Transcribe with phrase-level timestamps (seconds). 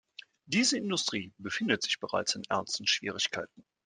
[0.47, 3.63] Diese Industrie befindet sich bereits in ernsten Schwierigkeiten.